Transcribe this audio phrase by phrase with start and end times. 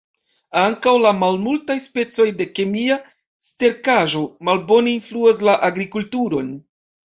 [0.61, 2.99] Ankaŭ la malmultaj specoj de kemia
[3.51, 6.53] sterkaĵo malbone influas la agrikulturon.